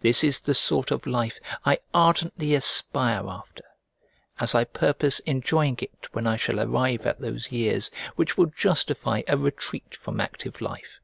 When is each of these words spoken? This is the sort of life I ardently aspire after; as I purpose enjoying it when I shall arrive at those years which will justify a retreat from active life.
This 0.00 0.24
is 0.24 0.40
the 0.40 0.56
sort 0.56 0.90
of 0.90 1.06
life 1.06 1.38
I 1.64 1.78
ardently 1.94 2.52
aspire 2.52 3.28
after; 3.28 3.62
as 4.40 4.56
I 4.56 4.64
purpose 4.64 5.20
enjoying 5.20 5.78
it 5.80 6.08
when 6.10 6.26
I 6.26 6.34
shall 6.34 6.58
arrive 6.58 7.06
at 7.06 7.20
those 7.20 7.52
years 7.52 7.88
which 8.16 8.36
will 8.36 8.46
justify 8.46 9.22
a 9.28 9.36
retreat 9.36 9.94
from 9.94 10.20
active 10.20 10.60
life. 10.60 10.98